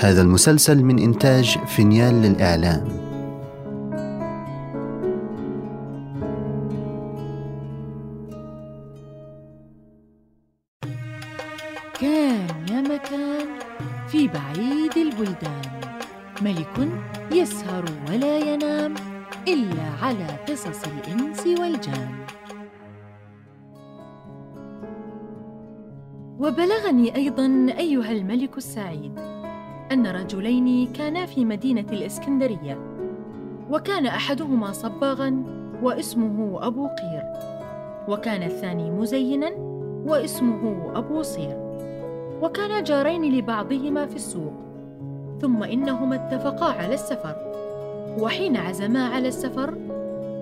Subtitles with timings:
[0.00, 2.88] هذا المسلسل من إنتاج فينيال للإعلام.
[12.00, 13.46] كان يا مكان
[14.08, 15.62] في بعيد البلدان.
[16.42, 16.88] ملك
[17.32, 18.94] يسهر ولا ينام
[19.48, 22.10] إلا على قصص الإنس والجان.
[26.38, 29.39] وبلغني أيضا أيها الملك السعيد
[29.92, 32.78] أن رجلين كانا في مدينة الإسكندرية
[33.70, 35.44] وكان أحدهما صباغا
[35.82, 37.22] واسمه أبو قير
[38.08, 39.50] وكان الثاني مزينا
[40.06, 41.56] واسمه أبو صير
[42.42, 44.52] وكانا جارين لبعضهما في السوق
[45.40, 47.36] ثم إنهما اتفقا على السفر
[48.18, 49.74] وحين عزما على السفر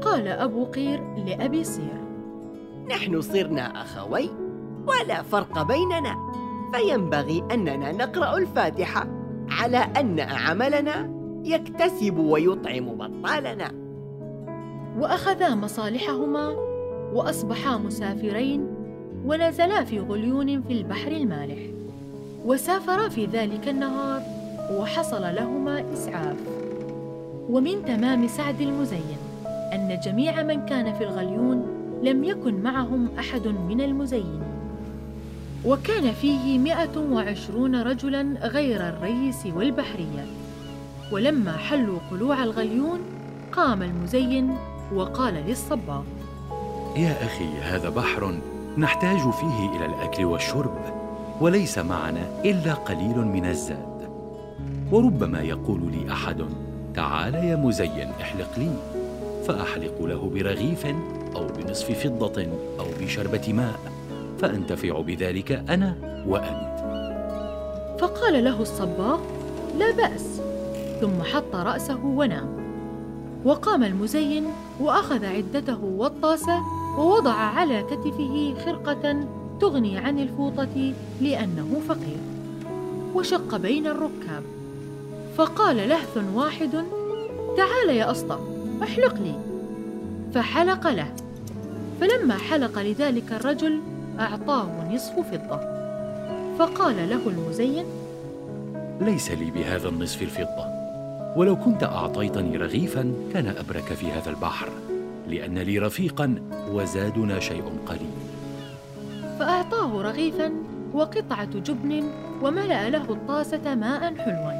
[0.03, 1.98] قال أبو قير لأبي صير
[2.91, 4.30] نحن صرنا أخوي
[4.87, 6.17] ولا فرق بيننا
[6.73, 9.17] فينبغي أننا نقرأ الفاتحة.
[9.59, 11.11] على أن عملنا
[11.45, 13.70] يكتسب ويطعم بطالنا.
[14.98, 16.48] وأخذا مصالحهما
[17.12, 18.67] وأصبحا مسافرين
[19.25, 21.59] ونزلا في غليون في البحر المالح.
[22.45, 24.23] وسافرا في ذلك النهار
[24.73, 26.37] وحصل لهما إسعاف.
[27.50, 29.19] ومن تمام سعد المزين
[29.72, 31.67] أن جميع من كان في الغليون
[32.03, 34.47] لم يكن معهم أحد من المزينين
[35.64, 40.27] وكان فيه مئة وعشرون رجلا غير الريس والبحرية.
[41.12, 43.00] ولما حلوا قلوع الغليون
[43.53, 44.56] قام المزين
[44.95, 46.03] وقال للصباغ
[46.97, 48.39] يا أخي هذا بحر
[48.78, 50.78] نحتاج فيه إلى الأكل والشرب
[51.41, 54.11] وليس معنا إلا قليل من الزاد.
[54.93, 56.45] وربما يقول لي أحد
[56.95, 58.70] تعال يا مزين احلق لي.
[59.47, 60.87] فأحلق له برغيف
[61.37, 62.47] أو بنصف فضة
[62.81, 63.97] أو بشربة ماء.
[64.39, 65.94] فأنتفع بذلك أنا
[66.27, 66.78] وأنت.
[68.00, 69.20] فقال له الصباغ
[69.78, 70.41] لا بأس.
[71.00, 72.49] ثم حط رأسه ونام.
[73.44, 74.47] وقام المزين
[74.81, 76.62] وأخذ عدته والطاسة
[76.99, 79.21] ووضع على كتفه خرقة
[79.60, 82.19] تغني عن الفوطة لأنه فقير.
[83.15, 84.43] وشق بين الركاب.
[85.37, 86.84] فقال لهث واحد
[87.56, 88.38] تعال يا أسطى
[88.82, 89.34] احلق لي.
[90.34, 91.12] فحلق له.
[92.00, 93.81] فلما حلق لذلك الرجل
[94.21, 95.61] أعطاه نصف فضة.
[96.59, 97.84] فقال له المزين
[99.01, 100.67] ليس لي بهذا النصف الفضة.
[101.37, 104.69] ولو كنت أعطيتني رغيفا كان أبرك في هذا البحر
[105.29, 106.34] لأن لي رفيقا
[106.73, 108.15] وزادنا شيء قليل.
[109.39, 110.53] فأعطاه رغيفا
[110.93, 112.05] وقطعة جبن
[112.43, 114.53] وملأ له الطاسة ماء حلوا.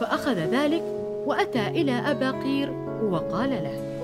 [0.00, 0.82] فأخذ ذلك
[1.26, 2.70] وأتى إلى أبا قير
[3.10, 4.02] وقال له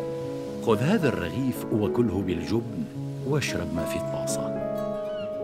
[0.67, 2.85] خذ هذا الرغيف وكله بالجبن
[3.29, 4.58] واشرب ما في الطاسة.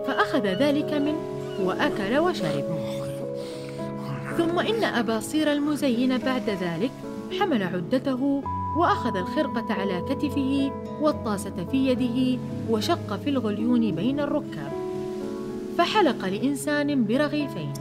[0.07, 1.21] فأخذ ذلك منه
[1.65, 2.65] وأكل وشرب.
[4.37, 6.91] ثم إن أبا صير المزين بعد ذلك
[7.41, 8.43] حمل عدته
[8.79, 14.73] وأخذ الخرقة على كتفه والطاسة في يده وشق في الغليون بين الركاب.
[15.79, 17.73] فحلق لإنسان برغيفين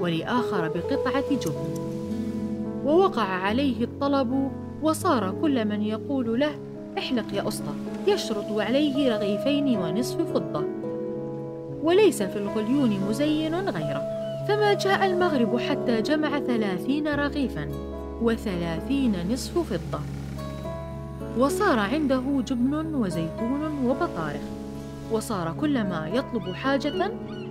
[0.00, 1.88] ولآخر بقطعة جبن.
[2.84, 4.50] ووقع عليه الطلب
[4.82, 6.54] وصار كل من يقول له
[6.98, 7.72] احلق يا أسطى
[8.06, 10.64] يشرط عليه رغيفين ونصف فضة.
[11.82, 14.02] وليس في الغليون مزين غيره
[14.48, 17.68] فما جاء المغرب حتى جمع ثلاثين رغيفا
[18.22, 20.00] وثلاثين نصف فضة.
[21.38, 24.40] وصار عنده جبن وزيتون وبطارخ
[25.12, 27.10] وصار كلما يطلب حاجة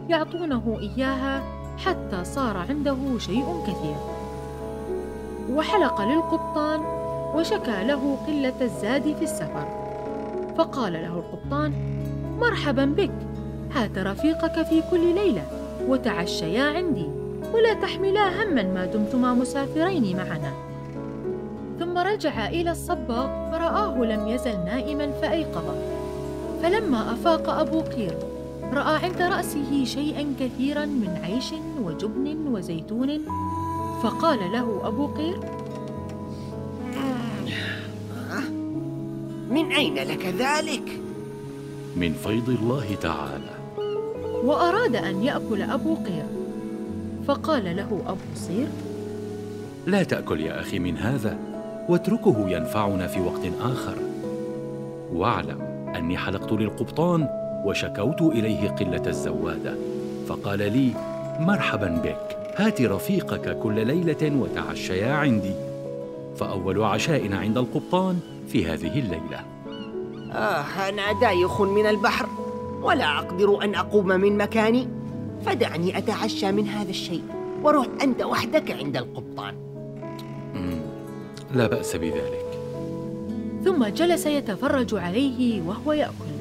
[0.09, 1.43] يعطونه إياها
[1.77, 3.95] حتى صار عنده شيء كثير.
[5.49, 6.79] وحلق للقبطان
[7.35, 9.67] وشكى له قلة الزاد في السفر.
[10.57, 11.73] فقال له القبطان
[12.39, 13.26] مرحبا بك
[13.77, 15.45] هات رفيقك في كل ليلة
[15.87, 17.05] وتعشيا عندي.
[17.53, 20.53] ولا تحملا هما ما دمتما مسافرين معنا.
[21.79, 25.75] ثم رجع إلى الصباغ فرآه لم يزل نائما فأيقظه.
[26.61, 28.17] فلما أفاق أبو قير
[28.73, 31.53] رأى عند رأسه شيئا كثيرا من عيش
[31.83, 33.21] وجبن وزيتون.
[34.03, 35.39] فقال له أبو قير
[39.49, 40.99] من أين لك ذلك؟
[41.95, 43.56] من فيض الله تعالى.
[44.43, 46.25] وأراد أن يأكل أبو قير.
[47.27, 48.67] فقال له أبو صير
[49.87, 51.37] لا تأكل يا أخي من هذا
[51.89, 53.95] واتركه ينفعنا في وقت آخر.
[55.13, 55.61] واعلم
[55.95, 57.27] أني حلقت للقبطان
[57.65, 59.75] وشكوت إليه قلة الزوادة.
[60.27, 60.91] فقال لي
[61.39, 65.53] مرحبا بك هات رفيقك كل ليلة وتعشيا عندي.
[66.37, 69.39] فأول عشاء عند القبطان في هذه الليلة.
[70.31, 72.27] آه أنا دايخ من البحر.
[72.87, 74.87] ولا أقدر أن أقوم من مكاني.
[75.45, 77.23] فدعني أتعشى من هذا الشيء
[77.63, 79.55] وروح أنت وحدك عند القبطان.
[81.53, 82.47] لا بأس بذلك.
[83.65, 86.33] ثم جلس يتفرج عليه وهو يأكل.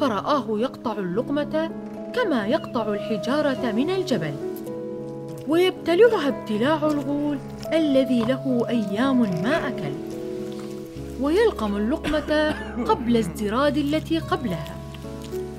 [0.00, 1.70] فرآه يقطع اللقمة
[2.14, 4.34] كما يقطع الحجارة من الجبل.
[5.48, 7.38] ويبتلعها ابتلاع الغول
[7.72, 9.92] الذي له أيام ما أكل.
[11.20, 12.54] ويلقم اللقمة
[12.84, 14.81] قبل ازدراد التي قبلها.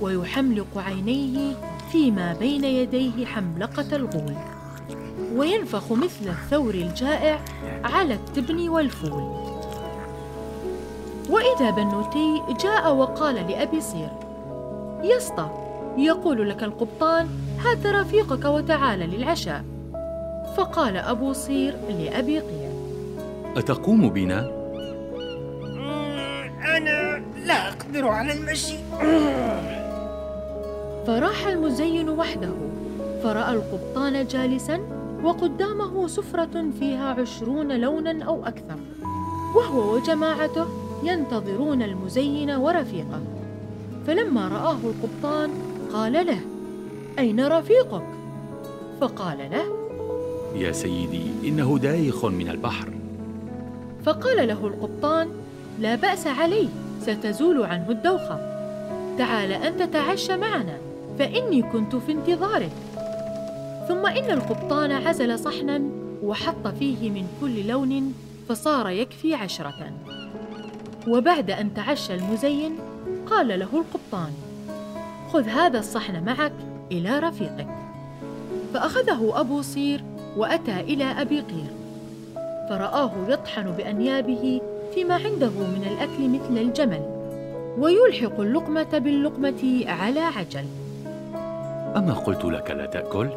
[0.03, 1.53] ويحملق عينيه
[1.91, 4.35] فيما بين يديه حملقة الغول.
[5.35, 7.39] وينفخ مثل الثور الجائع
[7.83, 9.43] على التبن والفول.
[11.29, 14.09] وإذا بنوتي جاء وقال لأبي صير
[15.03, 15.49] يسطى
[15.97, 17.27] يقول لك القبطان
[17.65, 19.63] هات رفيقك وتعال للعشاء.
[20.57, 22.69] فقال أبو صير لأبي قير
[23.57, 24.51] أتقوم بنا؟
[26.77, 28.75] أنا لا أقدر على المشي.
[31.07, 32.53] فراح المزين وحده
[33.23, 34.79] فرأى القبطان جالسا
[35.23, 38.79] وقدامه سفرة فيها عشرون لونا أو أكثر
[39.55, 40.65] وهو وجماعته
[41.03, 43.21] ينتظرون المزين ورفيقه.
[44.07, 45.49] فلما رآه القبطان
[45.93, 46.39] قال له
[47.19, 48.03] أين رفيقك؟
[49.01, 49.63] فقال له
[50.55, 52.89] يا سيدي إنه دايخ من البحر.
[54.05, 55.27] فقال له القبطان
[55.79, 56.69] لا بأس عليه
[57.01, 58.53] ستزول عنه الدوخة.
[59.17, 60.77] تعال أن تتعشى معنا.
[61.19, 62.71] فإني كنت في انتظارك
[63.87, 65.81] ثم إن القبطان عزل صحنا
[66.23, 68.13] وحط فيه من كل لون
[68.49, 69.91] فصار يكفي عشرة.
[71.07, 72.75] وبعد أن تعشى المزين
[73.25, 74.31] قال له القبطان
[75.33, 76.53] خذ هذا الصحن معك
[76.91, 77.67] إلى رفيقك.
[78.73, 80.03] فأخذه أبو صير
[80.37, 81.71] وأتى إلى أبي قير.
[82.69, 84.61] فرآه يطحن بأنيابه
[84.93, 87.01] فيما عنده من الأكل مثل الجمل
[87.77, 90.65] ويلحق اللقمة باللقمة على عجل.
[91.95, 93.29] أما قلت لك لا تأكل؟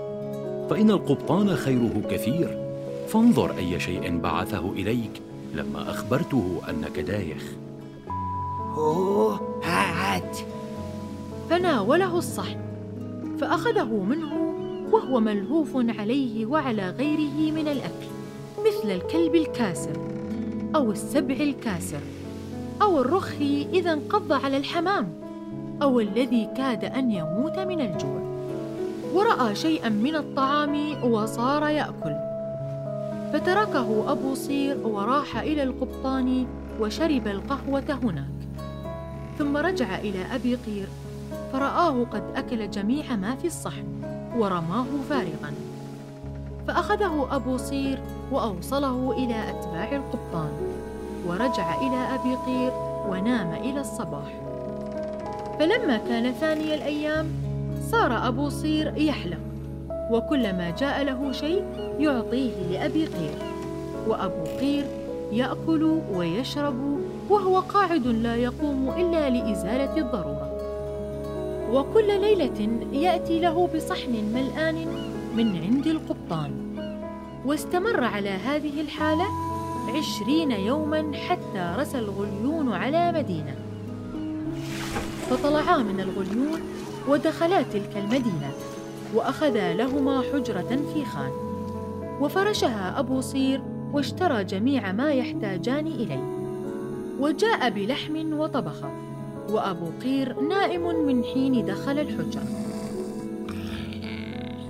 [0.71, 2.67] فإن القبطان خيره كثير.
[3.09, 5.23] فانظر أي شيء بعثه إليك
[5.55, 7.43] لما أخبرته أنك دايخ.
[8.77, 10.37] أوه هات.
[11.51, 12.59] فناوله الصحن
[13.41, 14.47] فأخذه منه
[14.93, 18.07] وهو ملهوف عليه وعلى غيره من الأكل
[18.59, 19.97] مثل الكلب الكاسر
[20.75, 22.01] أو السبع الكاسر
[22.83, 25.09] أو الرخي إذا انقض على الحمام
[25.83, 28.26] أو الذي كاد أن يموت من الجوع.
[29.17, 32.15] ورأى شيئا من الطعام وصار يأكل.
[33.33, 36.47] فتركه أبو صير وراح إلى القبطان
[36.81, 38.37] وشرب القهوة هناك.
[39.39, 40.89] ثم رجع إلى أبي قير
[41.53, 43.85] فرآه قد أكل جميع ما في الصحن
[44.37, 45.55] ورماه فارغا.
[46.69, 47.99] فأخذه أبو صير
[48.33, 50.53] وأوصله إلى أتباع القبطان.
[51.27, 52.73] ورجع إلى أبي قير
[53.09, 54.41] ونام إلى الصباح.
[55.59, 57.46] فلما كان ثاني الأيام
[57.91, 59.39] صار أبو صير يحلق
[60.11, 61.65] وكلما جاء له شيء
[61.99, 63.39] يعطيه لأبي قير
[64.09, 64.85] وأبو قير
[65.33, 67.01] يأكل ويشرب
[67.31, 70.51] وهو قاعد لا يقوم إلا لإزالة الضرورة.
[71.73, 74.75] وكل ليلة يأتي له بصحن ملآن
[75.37, 76.53] من عند القبطان.
[77.47, 79.27] واستمر على هذه الحالة
[79.99, 83.55] عشرين يوما حتى رسى الغليون على مدينة.
[85.31, 86.61] فطلعا من الغليون
[87.09, 88.51] ودخلا تلك المدينة
[89.15, 91.31] وأخذا لهما حجرة في خان.
[92.21, 96.37] وفرشها أبو صير واشترى جميع ما يحتاجان إليه.
[97.21, 98.83] وجاء بلحم وطبخ
[99.51, 102.43] وأبو قير نائم من حين دخل الحجرة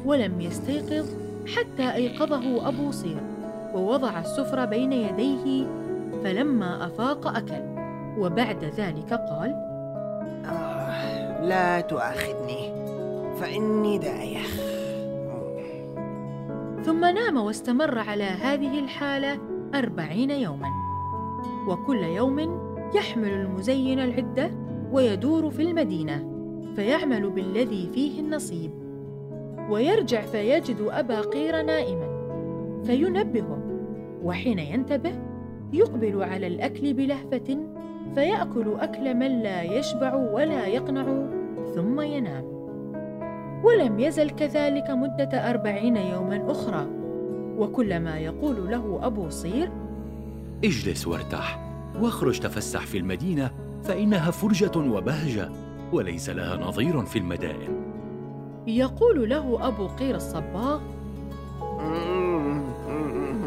[0.05, 1.07] ولم يستيقظ
[1.57, 3.21] حتى أيقظه أبو صير
[3.75, 5.67] ووضع السفرة بين يديه
[6.25, 7.77] فلما أفاق أكل.
[8.19, 9.66] وبعد ذلك قال
[11.47, 12.87] لا تؤاخذني.
[13.37, 14.61] فإني دايخ
[16.83, 19.39] ثم نام واستمر على هذه الحالة
[19.75, 20.69] أربعين يوما.
[21.69, 22.39] وكل يوم
[22.95, 24.51] يحمل المزين العدة
[24.93, 26.29] ويدور في المدينة
[26.77, 28.71] فيعمل بالذي فيه النصيب.
[29.71, 32.07] ويرجع فيجد أبا قير نائما.
[32.85, 33.59] فينبهه
[34.25, 35.13] وحين ينتبه
[35.73, 37.59] يقبل على الأكل بلهفة
[38.15, 41.36] فيأكل أكل من لا يشبع ولا يقنع.
[41.77, 42.45] ثم ينام.
[43.65, 46.87] ولم يزل كذلك مدة أربعين يوما أخرى.
[47.59, 49.71] وكلما يقول له أبو صير
[50.65, 51.61] اجلس وارتاح
[52.01, 53.51] واخرج تفسح في المدينة
[53.83, 55.49] فإنها فرجة وبهجة
[55.93, 57.83] وليس لها نظير في المدائن.
[58.67, 60.81] يقول له أبو قير الصباغ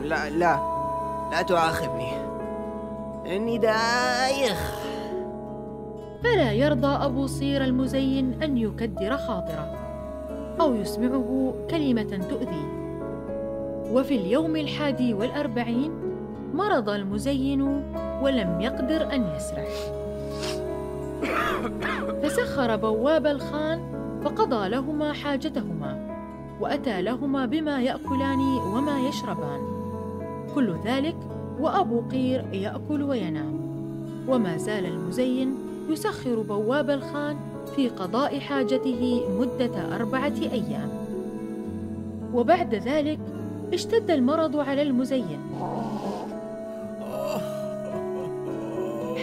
[0.03, 0.59] لا لا
[1.31, 2.11] لا تؤاخذني.
[3.35, 4.78] إني دايخ.
[6.23, 9.75] فلا يرضى أبو صير المزين أن يكدر خاطره
[10.61, 12.79] أو يسمعه كلمة تؤذيه.
[13.91, 15.91] وفي اليوم الحادي والأربعين
[16.53, 17.61] مرض المزين
[18.21, 19.69] ولم يقدر أن يسرح.
[22.23, 23.79] فسخر بواب الخان
[24.23, 26.09] فقضى لهما حاجتهما
[26.59, 28.39] وأتى لهما بما يأكلان
[28.73, 29.59] وما يشربان.
[30.55, 31.17] كل ذلك
[31.59, 33.59] وأبو قير يأكل وينام.
[34.27, 37.37] وما زال المزين يسخر بواب الخان
[37.75, 40.89] في قضاء حاجته مدة أربعة أيام.
[42.33, 43.19] وبعد ذلك
[43.73, 45.39] اشتد المرض على المزين.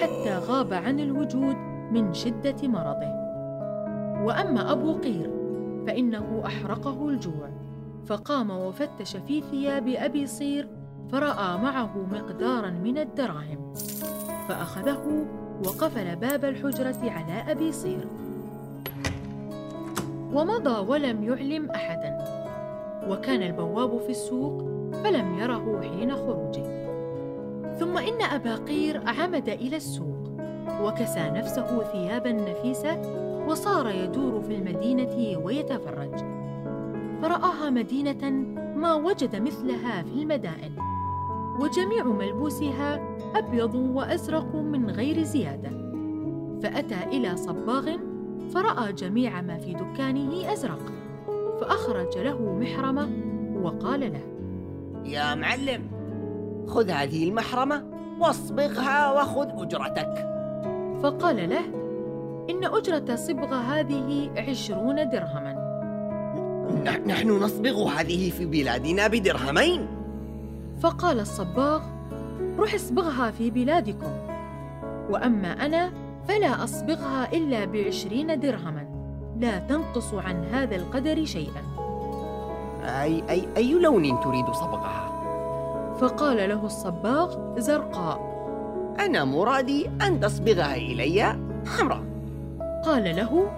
[0.00, 1.56] حتى غاب عن الوجود
[1.92, 3.16] من شدة مرضه.
[4.25, 5.30] وأما أبو قير
[5.87, 7.49] فإنه أحرقه الجوع.
[8.06, 10.68] فقام وفتش في ثياب أبي صير
[11.12, 13.73] فرأى معه مقدارا من الدراهم.
[14.49, 15.26] فأخذه
[15.64, 18.06] وقفل باب الحجرة على أبي صير.
[20.32, 22.18] ومضى ولم يعلم أحدا.
[23.08, 24.62] وكان البواب في السوق
[25.04, 26.86] فلم يره حين خروجه.
[27.78, 30.30] ثم إن أبا قير عمد إلى السوق
[30.82, 33.00] وكسى نفسه ثيابا نفيسة
[33.48, 36.16] وصار يدور في المدينة ويتفرج.
[37.22, 38.30] فرآها مدينة
[38.76, 40.72] ما وجد مثلها في المدائن
[41.60, 45.71] وجميع ملبوسها أبيض وأزرق من غير زيادة.
[46.62, 47.97] فأتى إلى صباغ
[48.55, 50.93] فرأى جميع ما في دكانه أزرق
[51.61, 53.09] فأخرج له محرمة
[53.62, 54.23] وقال له
[55.05, 55.83] يا معلم
[56.66, 57.85] خذ هذه المحرمة
[58.21, 60.14] واصبغها وخذ أجرتك.
[61.02, 61.64] فقال له
[62.50, 65.66] إن أجرة صبغ هذه عشرون درهما.
[67.07, 69.87] نحن نصبغ هذه في بلادنا بدرهمين.
[70.81, 71.96] فقال الصباغ
[72.58, 74.10] روح اصبغها في بلادكم.
[75.10, 75.90] وأما أنا
[76.28, 78.86] فلا أصبغها إلا بعشرين درهما.
[79.40, 81.62] لا تنقص عن هذا القدر شيئا.
[82.84, 85.12] أي, أي, أي لون تريد صبغها؟
[86.00, 88.36] فقال له الصباغ زرقاء.
[89.00, 91.36] أنا مرادي أن تصبغها إلي
[91.66, 92.02] حمراء
[92.84, 93.50] قال له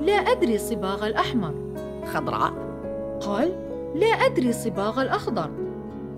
[0.00, 1.54] لا أدري صباغ الأحمر.
[2.14, 2.52] خضراء.
[3.20, 3.52] قال
[3.94, 5.50] لا أدري صباغ الأخضر.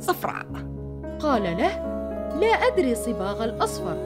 [0.00, 0.46] صفراء.
[1.20, 1.99] قال له
[2.40, 3.96] لا أدري صباغ الأصفر.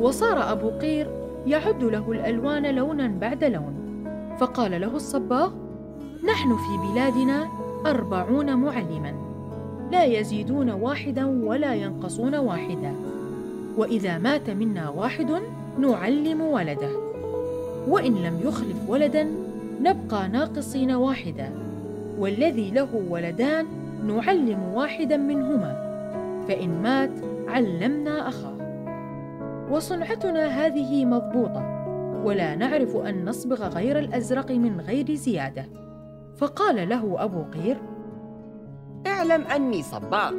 [0.00, 1.06] وصار أبو قير
[1.46, 3.74] يعد له الألوان لونا بعد لون.
[4.38, 5.52] فقال له الصباغ
[6.24, 7.48] نحن في بلادنا
[7.86, 9.14] أربعون معلما.
[9.92, 12.94] لا يزيدون واحدا ولا ينقصون واحدا.
[13.76, 15.30] وإذا مات منا واحد
[15.78, 16.90] نعلم ولده.
[17.88, 19.26] وإن لم يخلف ولدا
[19.82, 21.52] نبقى ناقصين واحدا.
[22.18, 23.66] والذي له ولدان
[24.06, 25.83] نعلم واحدا منهما.
[26.48, 27.10] فإن مات
[27.48, 28.54] علمنا أخاه.
[29.70, 31.74] وصنعتنا هذه مضبوطة
[32.24, 35.64] ولا نعرف أن نصبغ غير الأزرق من غير زيادة.
[36.36, 37.76] فقال له أبو قير
[39.06, 40.34] اعلم أني صباغ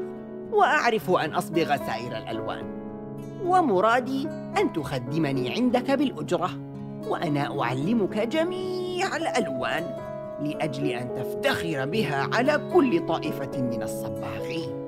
[0.52, 2.66] وأعرف أن أصبغ سائر الألوان.
[3.46, 4.28] ومرادي
[4.62, 6.50] أن تخدمني عندك بالأجرة
[7.08, 9.84] وأنا أعلمك جميع الألوان
[10.42, 14.85] لأجل أن تفتخر بها على كل طائفة من الصباغين.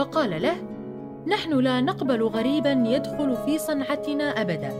[0.00, 0.56] فقال له
[1.26, 4.72] نحن لا نقبل غريبا يدخل في صنعتنا أبدا.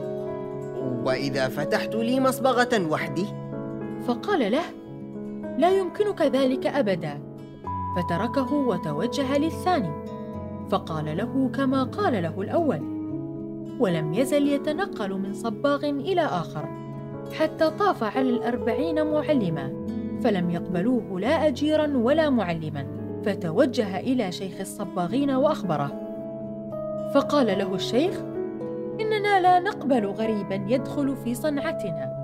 [1.04, 3.26] وإذا فتحت لي مصبغة وحدي؟
[4.06, 4.64] فقال له
[5.58, 7.20] لا يمكنك ذلك أبدا.
[7.96, 10.04] فتركه وتوجه للثاني
[10.70, 12.80] فقال له كما قال له الأول
[13.80, 16.68] ولم يزل يتنقل من صباغ إلى آخر
[17.38, 19.86] حتى طاف على الأربعين معلما
[20.24, 22.99] فلم يقبلوه لا أجيرا ولا معلما.
[23.24, 25.92] فتوجه إلى شيخ الصباغين وأخبره.
[27.14, 28.20] فقال له الشيخ
[29.00, 32.20] إننا لا نقبل غريبا يدخل في صنعتنا.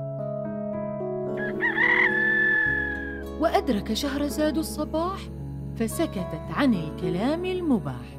[3.40, 5.18] وأدرك شهرزاد الصباح
[5.76, 8.18] فسكتت عن الكلام المباح.